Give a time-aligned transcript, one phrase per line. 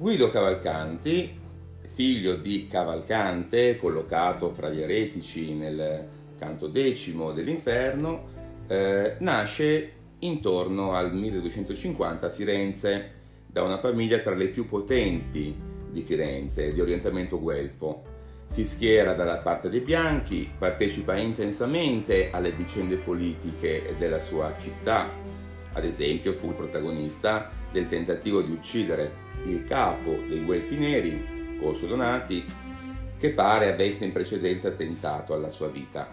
[0.00, 1.38] Guido Cavalcanti,
[1.92, 11.12] figlio di Cavalcante, collocato fra gli eretici nel canto decimo dell'inferno, eh, nasce intorno al
[11.12, 13.10] 1250 a Firenze
[13.46, 15.54] da una famiglia tra le più potenti
[15.90, 18.02] di Firenze, di orientamento guelfo.
[18.46, 25.10] Si schiera dalla parte dei bianchi, partecipa intensamente alle vicende politiche della sua città.
[25.74, 31.86] Ad esempio fu il protagonista del tentativo di uccidere il capo dei Guelfi Neri, Corso
[31.86, 32.44] Donati,
[33.18, 36.08] che pare avesse in precedenza tentato alla sua vita.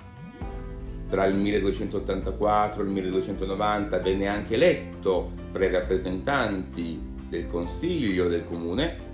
[1.07, 8.43] Tra il 1284 e il 1290 venne anche eletto fra i rappresentanti del consiglio del
[8.43, 9.05] comune.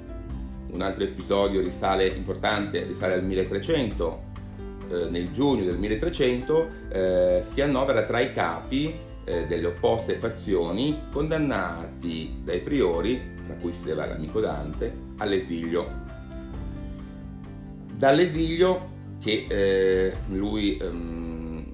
[0.72, 4.31] Un altro episodio risale, importante risale al 1300.
[4.89, 8.94] Eh, nel giugno del 1300 eh, si annovera tra i capi
[9.25, 16.02] eh, delle opposte fazioni condannati dai priori, tra cui si deve l'amico Dante, all'esilio.
[17.95, 21.73] Dall'esilio che eh, lui ehm,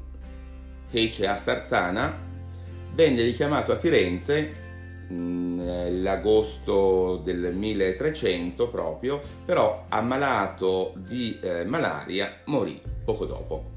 [0.85, 2.27] fece a Sarzana,
[2.93, 4.67] venne richiamato a Firenze
[5.09, 13.68] nell'agosto del 1300 proprio, però ammalato di eh, malaria morì poco dopo.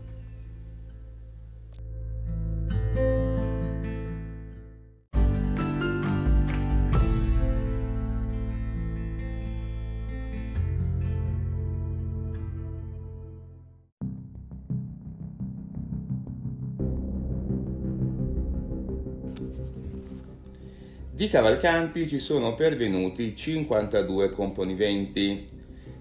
[21.15, 25.47] Di Cavalcanti ci sono pervenuti 52 componimenti,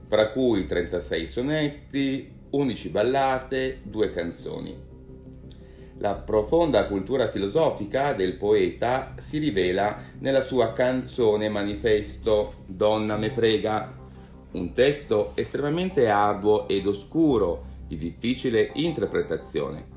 [0.07, 4.73] fra cui 36 sonetti, 11 ballate, 2 canzoni.
[5.97, 13.93] La profonda cultura filosofica del poeta si rivela nella sua canzone manifesto Donna me prega,
[14.51, 19.87] un testo estremamente arduo ed oscuro, di difficile interpretazione.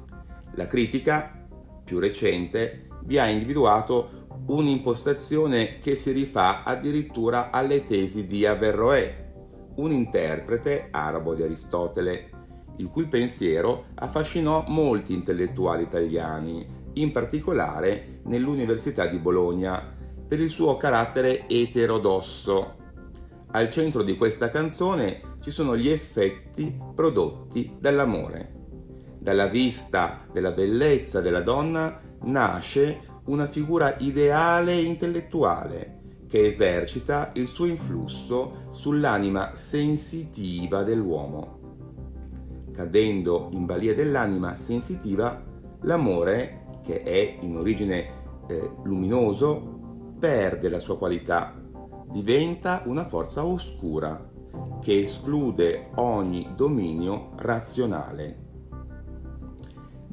[0.56, 1.46] La critica,
[1.84, 9.22] più recente, vi ha individuato un'impostazione che si rifà addirittura alle tesi di Averroè,
[9.76, 12.30] un interprete arabo di Aristotele,
[12.76, 19.92] il cui pensiero affascinò molti intellettuali italiani, in particolare nell'Università di Bologna,
[20.26, 22.76] per il suo carattere eterodosso.
[23.52, 28.52] Al centro di questa canzone ci sono gli effetti prodotti dall'amore.
[29.18, 37.46] Dalla vista della bellezza della donna nasce una figura ideale e intellettuale che esercita il
[37.46, 41.60] suo influsso sull'anima sensitiva dell'uomo.
[42.72, 45.42] Cadendo in balia dell'anima sensitiva,
[45.82, 51.54] l'amore, che è in origine eh, luminoso, perde la sua qualità,
[52.10, 54.30] diventa una forza oscura
[54.80, 58.43] che esclude ogni dominio razionale.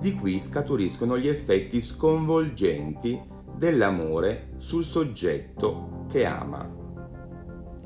[0.02, 3.22] Di qui scaturiscono gli effetti sconvolgenti
[3.56, 6.68] dell'amore sul soggetto che ama.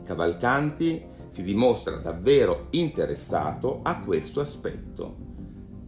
[0.01, 5.17] Cavalcanti si dimostra davvero interessato a questo aspetto.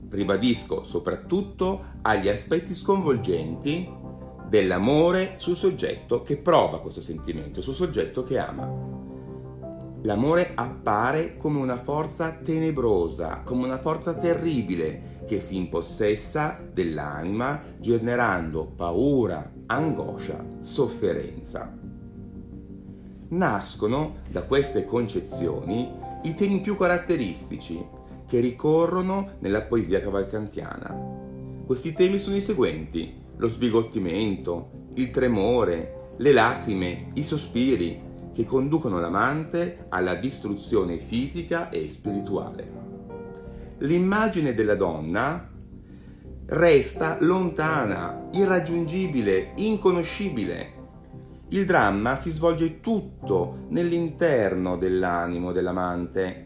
[0.10, 3.90] Ribadisco soprattutto agli aspetti sconvolgenti
[4.50, 8.70] dell'amore sul soggetto che prova questo sentimento, sul soggetto che ama.
[10.04, 18.66] L'amore appare come una forza tenebrosa, come una forza terribile che si impossessa dell'anima generando
[18.66, 21.78] paura, angoscia, sofferenza.
[23.30, 25.92] Nascono da queste concezioni
[26.24, 27.86] i temi più caratteristici
[28.26, 30.96] che ricorrono nella poesia cavalcantiana.
[31.66, 38.02] Questi temi sono i seguenti: lo sbigottimento, il tremore, le lacrime, i sospiri,
[38.34, 42.97] che conducono l'amante alla distruzione fisica e spirituale
[43.80, 45.50] l'immagine della donna
[46.48, 50.76] resta lontana, irraggiungibile, inconoscibile.
[51.50, 56.46] Il dramma si svolge tutto nell'interno dell'animo dell'amante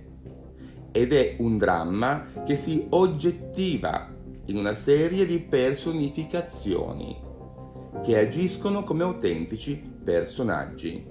[0.92, 4.14] ed è un dramma che si oggettiva
[4.46, 7.30] in una serie di personificazioni
[8.04, 11.11] che agiscono come autentici personaggi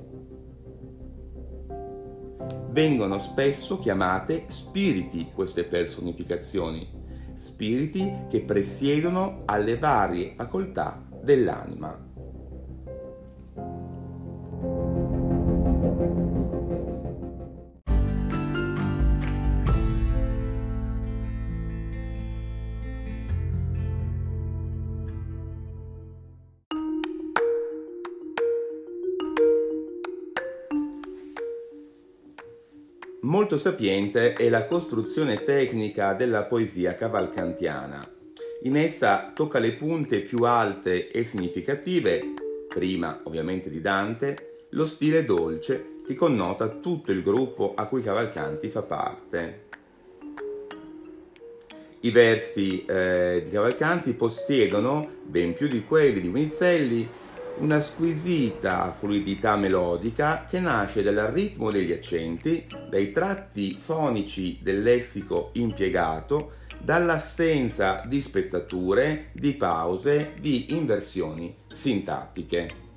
[2.71, 6.89] vengono spesso chiamate spiriti queste personificazioni,
[7.35, 12.10] spiriti che presiedono alle varie facoltà dell'anima.
[33.51, 38.09] Molto sapiente è la costruzione tecnica della poesia cavalcantiana.
[38.63, 42.23] In essa tocca le punte più alte e significative,
[42.69, 48.69] prima ovviamente di Dante, lo stile dolce che connota tutto il gruppo a cui Cavalcanti
[48.69, 49.63] fa parte.
[52.03, 57.09] I versi eh, di Cavalcanti possiedono, ben più di quelli di Unizelli,
[57.59, 65.51] una squisita fluidità melodica che nasce dal ritmo degli accenti, dai tratti fonici del lessico
[65.55, 72.90] impiegato, dall'assenza di spezzature, di pause, di inversioni sintattiche.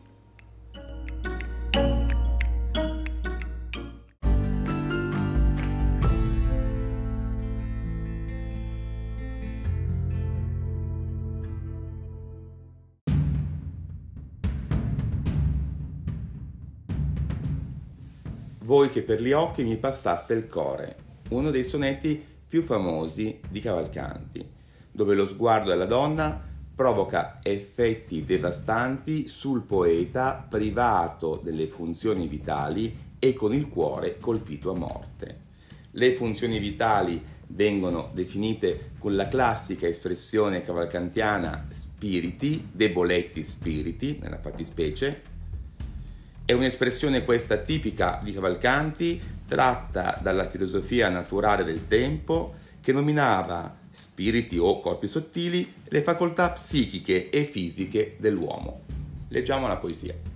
[18.84, 20.98] Voi che per gli occhi mi passasse il core,
[21.30, 24.46] uno dei sonetti più famosi di Cavalcanti,
[24.92, 26.38] dove lo sguardo della donna
[26.76, 34.76] provoca effetti devastanti sul poeta privato delle funzioni vitali e con il cuore colpito a
[34.76, 35.40] morte.
[35.92, 45.32] Le funzioni vitali vengono definite con la classica espressione cavalcantiana spiriti, deboletti spiriti, nella fattispecie,
[46.46, 54.58] è un'espressione questa tipica di Cavalcanti, tratta dalla filosofia naturale del tempo, che nominava spiriti
[54.58, 58.82] o corpi sottili le facoltà psichiche e fisiche dell'uomo.
[59.30, 60.33] Leggiamo la poesia.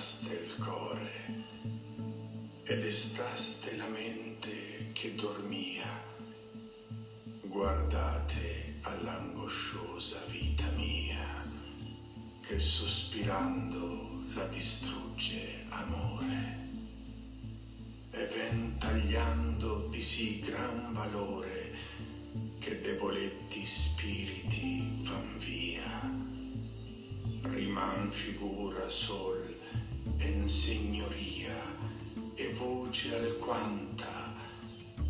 [0.00, 1.10] Passaste il core
[2.62, 6.02] ed estaste la mente che dormia.
[7.42, 11.44] Guardate all'angosciosa vita mia
[12.40, 16.68] che sospirando la distrugge amore
[18.12, 21.76] e ven tagliando di sì gran valore
[22.58, 26.28] che deboletti spiriti van via
[27.42, 29.29] riman figura sol
[30.20, 31.56] en signoria
[32.34, 34.34] e voce alquanta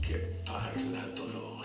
[0.01, 1.59] che parla dolore.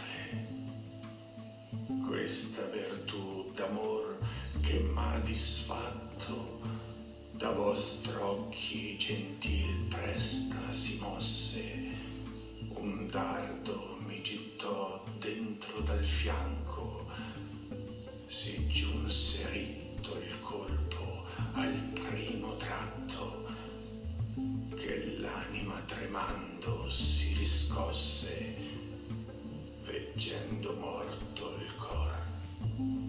[2.07, 4.17] Questa virtù d'amor
[4.61, 6.59] che m'ha disfatto
[7.31, 11.63] da vostro occhi gentil presta si mosse,
[12.69, 17.07] un dardo mi gittò dentro dal fianco,
[18.27, 23.04] si giunse ritmo tutto il colpo al primo tratto
[25.35, 28.55] l'anima tremando si riscosse,
[29.83, 33.04] veggendo morto il cor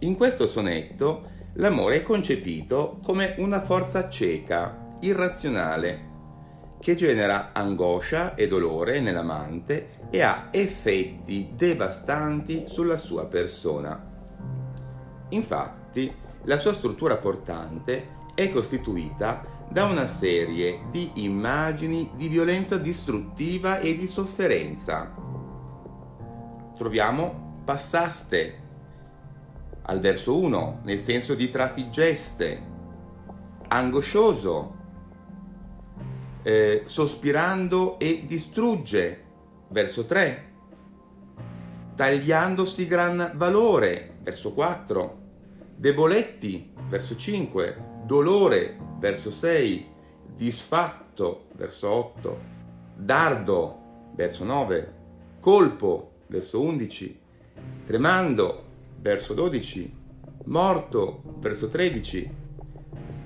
[0.00, 6.06] In questo sonetto l'amore è concepito come una forza cieca, irrazionale,
[6.78, 14.00] che genera angoscia e dolore nell'amante e ha effetti devastanti sulla sua persona.
[15.30, 16.14] Infatti,
[16.44, 23.96] la sua struttura portante è costituita da una serie di immagini di violenza distruttiva e
[23.96, 25.12] di sofferenza.
[26.76, 28.67] Troviamo passaste,
[29.88, 32.62] al verso 1, nel senso di trafiggeste,
[33.68, 34.76] angoscioso,
[36.42, 39.24] eh, sospirando e distrugge,
[39.68, 40.52] verso 3,
[41.94, 45.18] tagliandosi gran valore, verso 4,
[45.74, 49.86] deboletti, verso 5, dolore, verso 6,
[50.34, 52.40] disfatto, verso 8,
[52.94, 54.94] dardo, verso 9,
[55.40, 57.20] colpo, verso 11,
[57.86, 58.67] tremando,
[59.00, 59.92] verso 12,
[60.44, 62.46] morto, verso 13.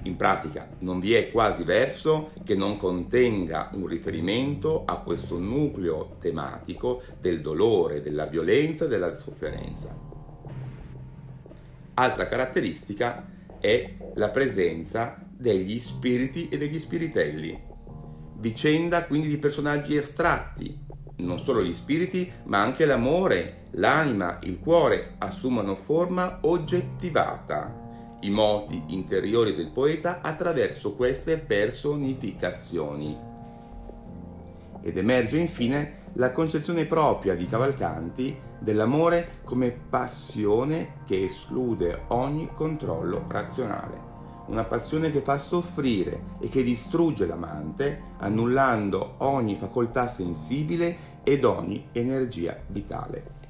[0.05, 6.17] In pratica non vi è quasi verso che non contenga un riferimento a questo nucleo
[6.19, 9.97] tematico del dolore, della violenza, della sofferenza.
[11.95, 13.29] Altra caratteristica
[13.61, 17.71] è la presenza degli spiriti e degli spiritelli.
[18.39, 20.77] Vicenda quindi di personaggi astratti,
[21.23, 27.81] non solo gli spiriti, ma anche l'amore, l'anima, il cuore assumono forma oggettivata,
[28.21, 33.31] i moti interiori del poeta attraverso queste personificazioni.
[34.83, 43.25] Ed emerge infine la concezione propria di Cavalcanti dell'amore come passione che esclude ogni controllo
[43.29, 44.11] razionale.
[44.47, 51.89] Una passione che fa soffrire e che distrugge l'amante, annullando ogni facoltà sensibile ed ogni
[51.93, 53.41] energia vitale.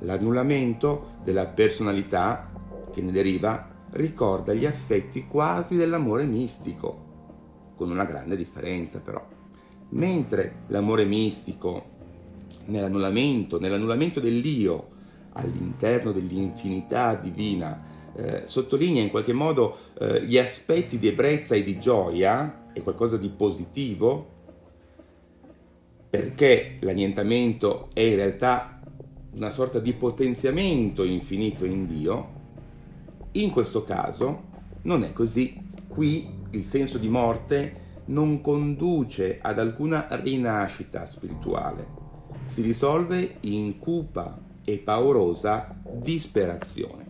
[0.00, 2.50] L'annullamento della personalità
[2.92, 7.06] che ne deriva ricorda gli affetti quasi dell'amore mistico,
[7.76, 9.26] con una grande differenza però.
[9.90, 11.96] Mentre l'amore mistico,
[12.66, 14.96] nell'annullamento, nell'annullamento dell'io
[15.32, 17.82] all'interno dell'infinità divina,
[18.14, 23.16] eh, sottolinea in qualche modo eh, gli aspetti di ebbrezza e di gioia, è qualcosa
[23.16, 24.36] di positivo,
[26.10, 28.80] perché l'annientamento è in realtà
[29.32, 32.36] una sorta di potenziamento infinito in Dio,
[33.32, 34.44] in questo caso
[34.82, 35.66] non è così.
[35.86, 41.86] Qui il senso di morte non conduce ad alcuna rinascita spirituale,
[42.46, 47.07] si risolve in cupa e paurosa disperazione.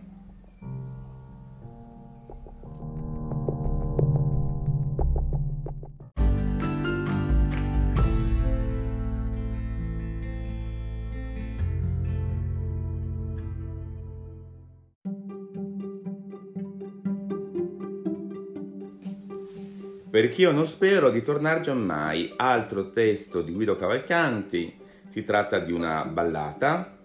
[20.19, 25.71] Perché io non spero di tornare giammai, altro testo di Guido Cavalcanti, si tratta di
[25.71, 26.97] una ballata.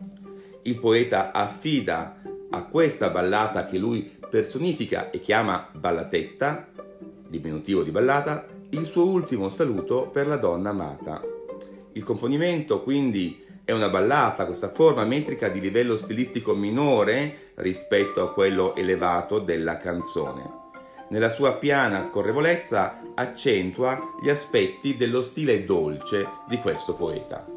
[0.62, 6.70] Il poeta affida a questa ballata che lui personifica e chiama ballatetta,
[7.28, 11.22] diminutivo di ballata, il suo ultimo saluto per la donna amata.
[11.92, 18.32] Il componimento quindi è una ballata, questa forma metrica di livello stilistico minore rispetto a
[18.32, 20.62] quello elevato della canzone
[21.14, 27.53] nella sua piana scorrevolezza accentua gli aspetti dello stile dolce di questo poeta.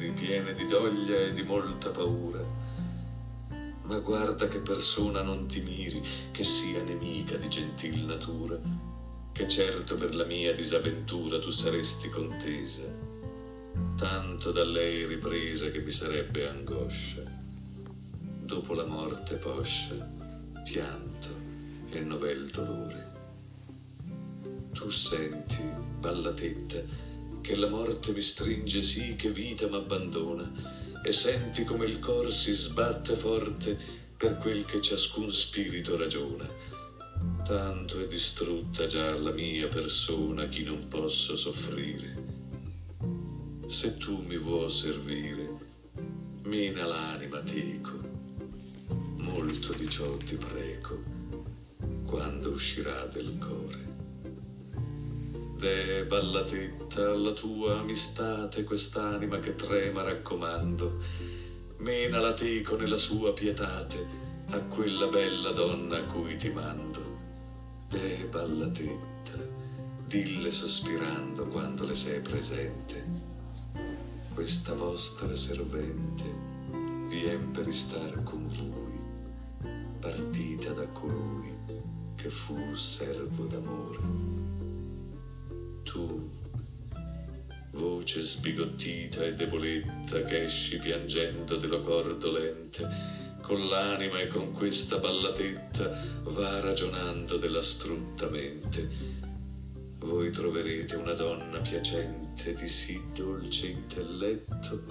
[0.00, 2.42] Sospiri, piene di doglia e di molta paura,
[3.82, 8.58] ma guarda che persona non ti miri, che sia nemica di gentil natura,
[9.32, 13.08] che certo per la mia disavventura tu saresti contesa
[13.96, 17.22] tanto da lei ripresa che mi sarebbe angoscia.
[18.42, 19.94] Dopo la morte poscia,
[20.64, 21.28] pianto
[21.90, 23.08] e novel dolore.
[24.72, 25.62] Tu senti,
[25.98, 27.09] ballatetta,
[27.40, 32.52] che la morte mi stringe sì che vita m'abbandona, e senti come il cor si
[32.52, 33.78] sbatte forte
[34.16, 36.48] per quel che ciascun spirito ragiona.
[37.44, 42.40] Tanto è distrutta già la mia persona chi non posso soffrire
[43.70, 45.48] se tu mi vuoi servire,
[46.42, 48.00] mena l'anima teco,
[49.18, 51.00] molto di ciò ti prego,
[52.04, 54.09] quando uscirà del core.
[55.60, 61.02] De ballatetta alla tua amistate quest'anima che trema raccomando,
[61.80, 64.06] mena la teco nella sua pietate
[64.48, 67.02] a quella bella donna a cui ti mando.
[67.90, 69.36] De ballatetta,
[70.06, 73.04] dille sospirando quando le sei presente
[74.32, 76.24] questa vostra servente
[77.06, 81.52] vien per star con voi, partita da colui
[82.14, 84.39] che fu servo d'amore.
[85.90, 86.30] Tu,
[87.72, 92.86] voce sbigottita e deboletta che esci piangendo dello cor dolente,
[93.42, 95.90] con l'anima e con questa ballatetta
[96.22, 98.88] va ragionando della strutta mente,
[99.98, 104.84] voi troverete una donna piacente di sì dolce intelletto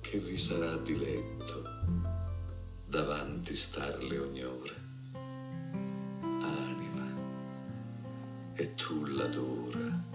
[0.00, 1.62] che vi sarà diletto
[2.86, 4.74] davanti starle ogni ora.
[6.22, 7.12] Anima,
[8.54, 10.11] e tu l'adora,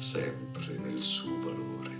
[0.00, 1.98] sempre nel suo valore.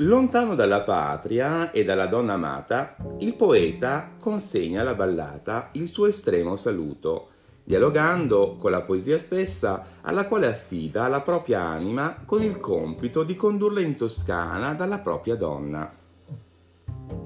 [0.00, 6.56] Lontano dalla patria e dalla donna amata, il poeta consegna alla ballata il suo estremo
[6.56, 7.30] saluto,
[7.68, 13.36] dialogando con la poesia stessa alla quale affida la propria anima con il compito di
[13.36, 15.92] condurla in Toscana dalla propria donna.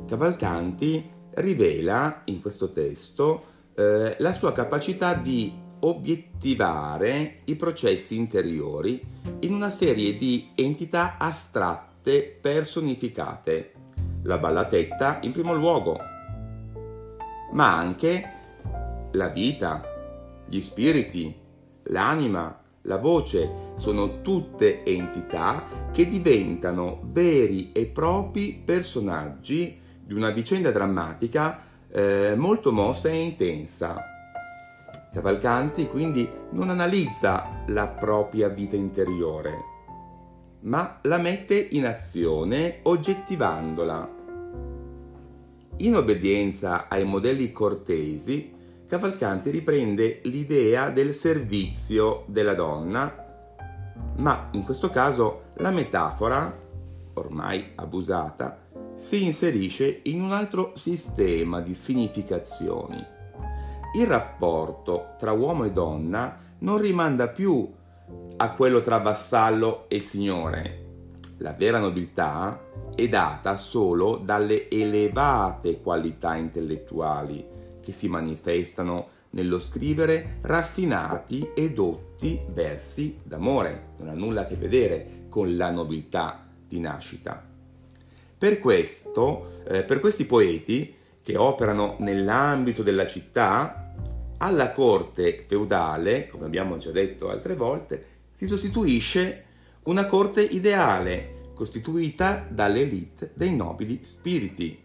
[0.05, 3.45] Cavalcanti rivela in questo testo
[3.77, 9.01] eh, la sua capacità di obiettivare i processi interiori
[9.43, 13.75] in una serie di entità astratte personificate,
[14.25, 16.01] la ballatetta in primo luogo,
[17.53, 18.41] ma anche
[19.13, 19.92] la vita,
[20.53, 21.35] gli spiriti,
[21.85, 30.71] l'anima, la voce sono tutte entità che diventano veri e propri personaggi di una vicenda
[30.71, 33.97] drammatica eh, molto mossa e intensa.
[35.11, 39.55] Cavalcanti quindi non analizza la propria vita interiore,
[40.65, 44.21] ma la mette in azione oggettivandola.
[45.79, 48.61] In obbedienza ai modelli cortesi,
[48.93, 53.25] Cavalcanti riprende l'idea del servizio della donna,
[54.19, 56.55] ma in questo caso la metafora,
[57.15, 58.59] ormai abusata,
[58.97, 63.03] si inserisce in un altro sistema di significazioni.
[63.97, 67.67] Il rapporto tra uomo e donna non rimanda più
[68.37, 70.85] a quello tra vassallo e signore.
[71.39, 72.61] La vera nobiltà
[72.95, 82.41] è data solo dalle elevate qualità intellettuali che si manifestano nello scrivere raffinati e dotti
[82.49, 83.95] versi d'amore.
[83.99, 87.45] Non ha nulla a che vedere con la nobiltà di nascita.
[88.39, 93.95] Per questo, eh, per questi poeti che operano nell'ambito della città,
[94.39, 99.45] alla corte feudale, come abbiamo già detto altre volte, si sostituisce
[99.85, 104.82] una corte ideale costituita dall'elite dei nobili spiriti.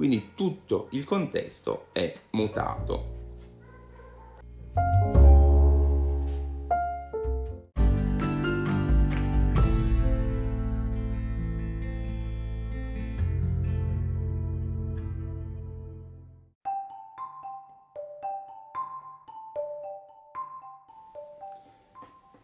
[0.00, 3.18] Quindi tutto il contesto è mutato.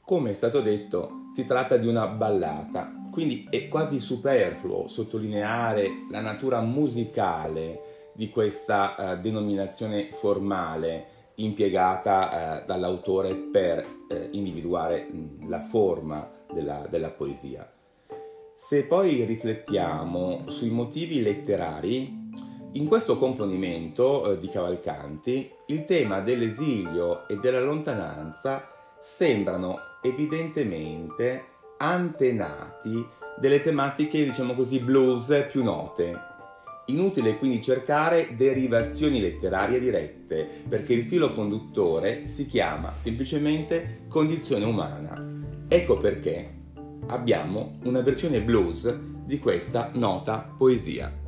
[0.04, 2.85] Come è stato detto, si tratta di una ballata,
[3.16, 12.66] quindi è quasi superfluo sottolineare la natura musicale di questa uh, denominazione formale impiegata uh,
[12.66, 17.72] dall'autore per uh, individuare mh, la forma della, della poesia.
[18.54, 22.24] Se poi riflettiamo sui motivi letterari,
[22.72, 33.04] in questo componimento di Cavalcanti il tema dell'esilio e della lontananza sembrano evidentemente antenati
[33.38, 36.34] delle tematiche, diciamo così, blues più note.
[36.86, 45.22] Inutile quindi cercare derivazioni letterarie dirette, perché il filo conduttore si chiama semplicemente condizione umana.
[45.68, 46.54] Ecco perché
[47.08, 51.25] abbiamo una versione blues di questa nota poesia.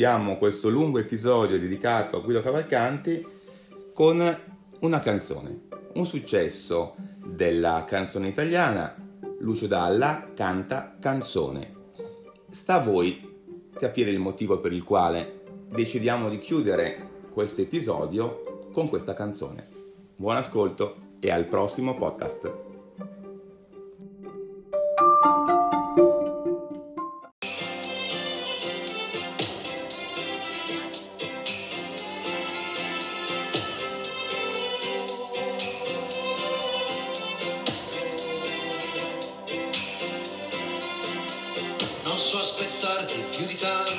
[0.00, 3.22] chiudiamo questo lungo episodio dedicato a Guido Cavalcanti
[3.92, 4.38] con
[4.78, 8.96] una canzone, un successo della canzone italiana.
[9.40, 11.74] Lucio Dalla canta Canzone.
[12.48, 18.88] Sta a voi capire il motivo per il quale decidiamo di chiudere questo episodio con
[18.88, 19.68] questa canzone.
[20.16, 22.69] Buon ascolto e al prossimo podcast.
[43.00, 43.89] time, beauty time.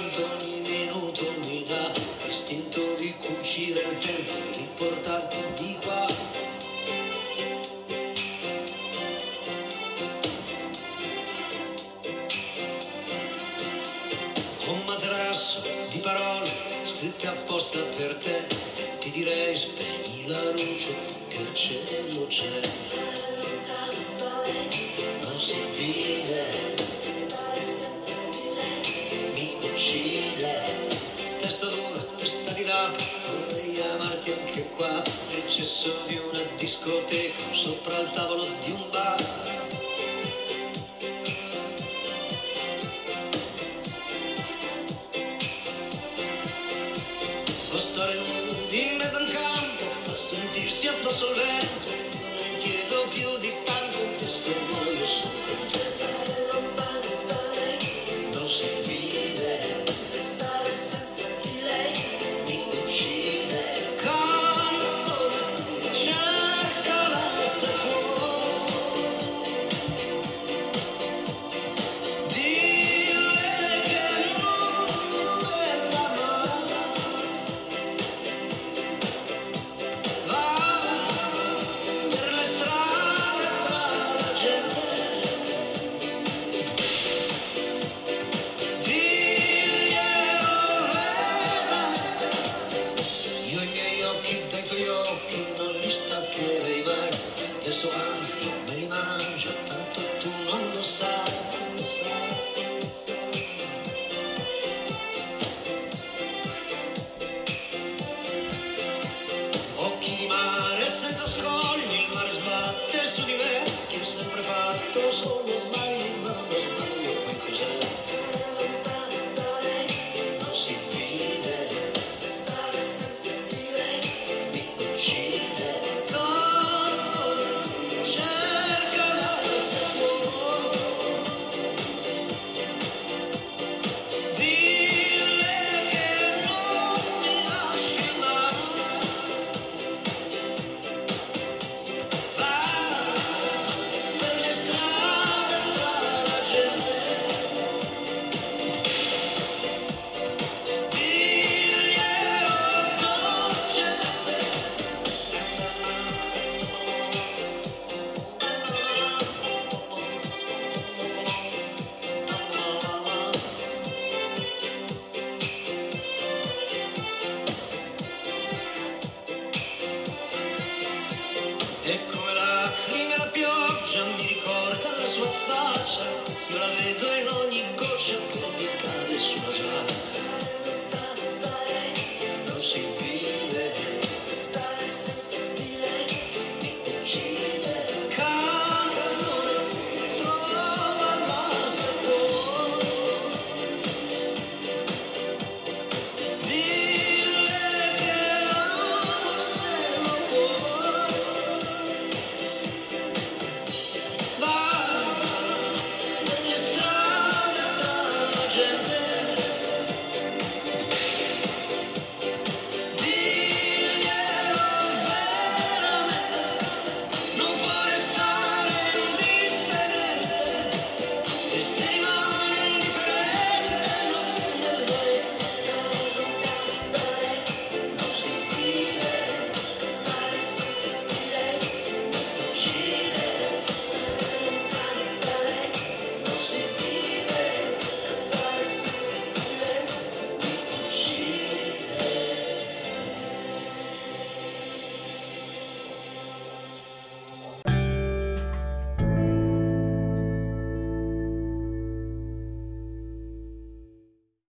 [51.02, 51.61] tanto soledad.